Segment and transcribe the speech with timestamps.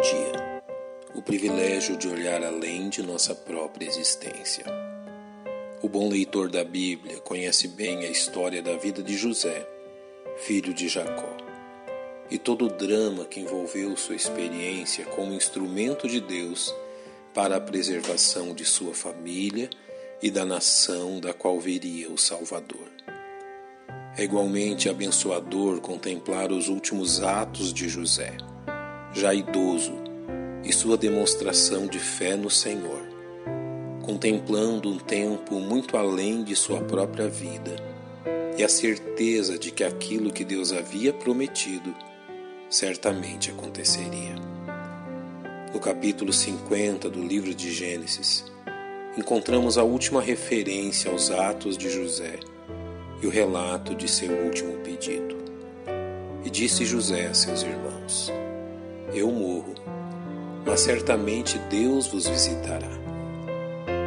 [0.00, 0.62] Dia.
[1.12, 4.64] O privilégio de olhar além de nossa própria existência.
[5.82, 9.66] O bom leitor da Bíblia conhece bem a história da vida de José,
[10.36, 11.36] filho de Jacó,
[12.30, 16.72] e todo o drama que envolveu sua experiência como instrumento de Deus
[17.34, 19.68] para a preservação de sua família
[20.22, 22.88] e da nação da qual viria o Salvador.
[24.16, 28.36] É igualmente abençoador contemplar os últimos atos de José,
[29.12, 29.92] já idoso,
[30.64, 33.02] e sua demonstração de fé no Senhor,
[34.02, 37.76] contemplando um tempo muito além de sua própria vida
[38.56, 41.94] e a certeza de que aquilo que Deus havia prometido
[42.68, 44.34] certamente aconteceria.
[45.72, 48.44] No capítulo 50 do livro de Gênesis,
[49.16, 52.40] encontramos a última referência aos atos de José
[53.22, 55.36] e o relato de seu último pedido.
[56.44, 57.87] E disse José a seus irmãos:
[59.12, 59.74] Eu morro,
[60.66, 62.90] mas certamente Deus vos visitará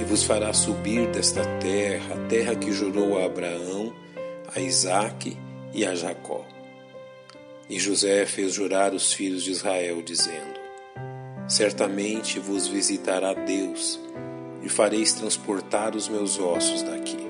[0.00, 3.94] e vos fará subir desta terra, a terra que jurou a Abraão,
[4.54, 5.36] a Isaque
[5.74, 6.46] e a Jacó.
[7.68, 10.58] E José fez jurar os filhos de Israel, dizendo:
[11.46, 14.00] Certamente vos visitará Deus,
[14.62, 17.26] e fareis transportar os meus ossos daqui.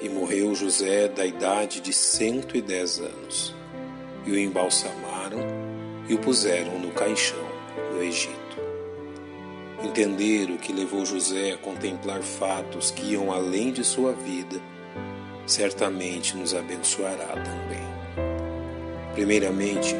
[0.00, 3.54] E morreu José da idade de cento e dez anos.
[4.24, 5.05] E o embalsamaram
[6.08, 7.46] e o puseram no caixão
[7.92, 8.36] no Egito.
[9.82, 14.60] Entender o que levou José a contemplar fatos que iam além de sua vida,
[15.46, 17.86] certamente nos abençoará também.
[19.14, 19.94] Primeiramente,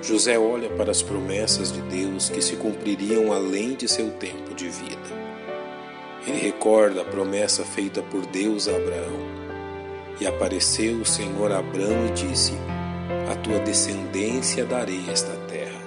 [0.00, 4.68] José olha para as promessas de Deus que se cumpririam além de seu tempo de
[4.68, 5.18] vida.
[6.26, 9.38] Ele recorda a promessa feita por Deus a Abraão.
[10.20, 12.52] E apareceu o Senhor a Abraão e disse:
[13.30, 15.80] A tua descendência darei esta terra.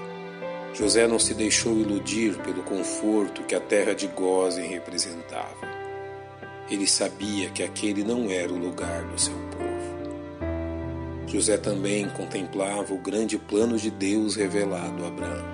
[0.73, 5.69] José não se deixou iludir pelo conforto que a terra de Gozem representava.
[6.69, 9.61] Ele sabia que aquele não era o lugar do seu povo.
[11.27, 15.45] José também contemplava o grande plano de Deus revelado a Abraão.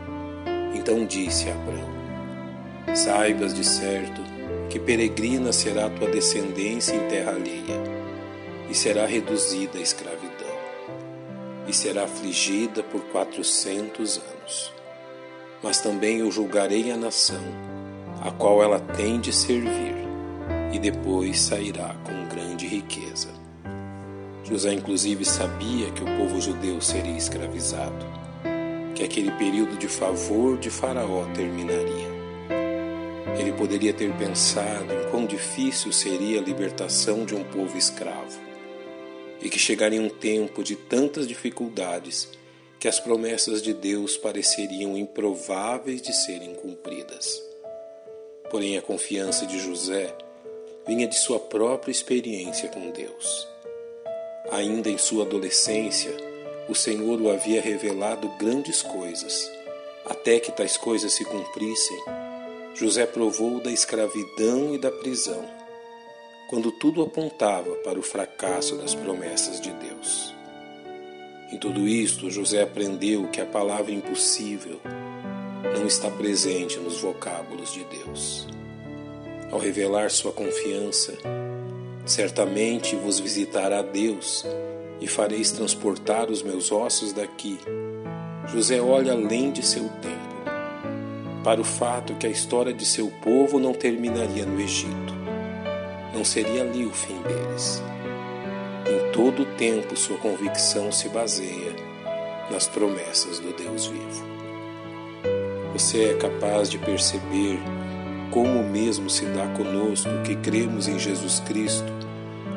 [0.76, 4.22] Então disse a Abraão: Saibas de certo
[4.70, 7.82] que peregrina será tua descendência em terra alheia,
[8.70, 10.47] e será reduzida à escravidão,
[11.68, 14.74] e será afligida por quatrocentos anos.
[15.62, 17.44] Mas também eu julgarei a nação,
[18.22, 19.96] a qual ela tem de servir,
[20.72, 23.30] e depois sairá com grande riqueza.
[24.44, 28.06] José, inclusive, sabia que o povo judeu seria escravizado,
[28.96, 32.18] que aquele período de favor de Faraó terminaria
[33.40, 38.47] ele poderia ter pensado em quão difícil seria a libertação de um povo escravo
[39.42, 42.30] e que chegaria um tempo de tantas dificuldades
[42.80, 47.42] que as promessas de Deus pareceriam improváveis de serem cumpridas.
[48.50, 50.16] Porém, a confiança de José
[50.86, 53.48] vinha de sua própria experiência com Deus.
[54.52, 56.16] Ainda em sua adolescência,
[56.70, 59.52] o Senhor o havia revelado grandes coisas.
[60.06, 61.98] Até que tais coisas se cumprissem,
[62.74, 65.44] José provou da escravidão e da prisão,
[66.48, 70.34] quando tudo apontava para o fracasso das promessas de Deus.
[71.52, 74.80] Em tudo isto, José aprendeu que a palavra impossível
[75.76, 78.48] não está presente nos vocábulos de Deus.
[79.52, 81.14] Ao revelar sua confiança,
[82.06, 84.46] certamente vos visitará Deus
[85.00, 87.58] e fareis transportar os meus ossos daqui.
[88.48, 90.28] José olha além de seu tempo
[91.44, 95.27] para o fato que a história de seu povo não terminaria no Egito.
[96.14, 97.82] Não seria ali o fim deles.
[98.86, 101.76] Em todo o tempo, sua convicção se baseia
[102.50, 104.26] nas promessas do Deus vivo.
[105.74, 107.60] Você é capaz de perceber
[108.32, 111.92] como mesmo se dá conosco que cremos em Jesus Cristo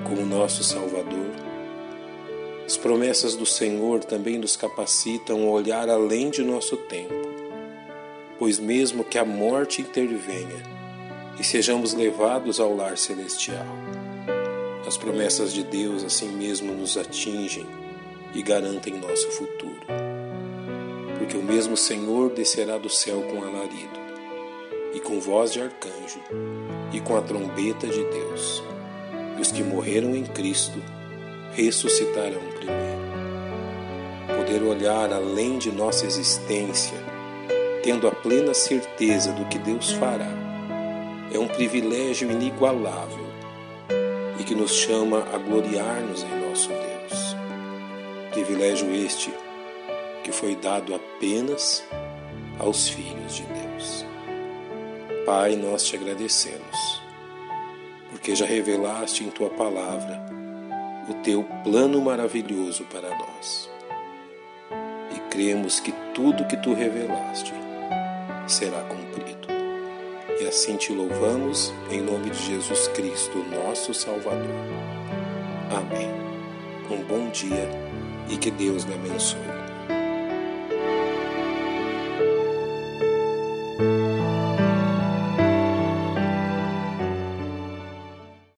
[0.05, 1.31] como nosso Salvador?
[2.65, 7.31] As promessas do Senhor também nos capacitam a olhar além de nosso tempo
[8.41, 10.80] pois mesmo que a morte intervenha
[11.41, 13.65] e sejamos levados ao lar celestial,
[14.87, 17.67] as promessas de Deus assim mesmo nos atingem
[18.35, 19.81] e garantem nosso futuro.
[21.17, 23.99] Porque o mesmo Senhor descerá do céu com alarido,
[24.93, 26.21] e com voz de arcanjo,
[26.93, 28.63] e com a trombeta de Deus,
[29.39, 30.79] e os que morreram em Cristo
[31.55, 33.01] ressuscitarão primeiro.
[34.37, 36.99] Poder olhar além de nossa existência
[37.83, 40.50] tendo a plena certeza do que Deus fará,
[41.33, 43.27] é um privilégio inigualável
[44.39, 47.37] e que nos chama a gloriar-nos em nosso Deus.
[48.33, 49.33] Privilégio este
[50.25, 51.85] que foi dado apenas
[52.59, 54.05] aos filhos de Deus.
[55.25, 57.03] Pai, nós te agradecemos,
[58.11, 60.21] porque já revelaste em tua palavra
[61.09, 63.71] o teu plano maravilhoso para nós.
[65.15, 67.53] E cremos que tudo que tu revelaste
[68.47, 69.40] será cumprido.
[70.41, 74.49] E assim te louvamos em nome de Jesus Cristo, nosso Salvador.
[75.71, 76.09] Amém.
[76.91, 77.69] Um bom dia
[78.27, 79.70] e que Deus lhe abençoe.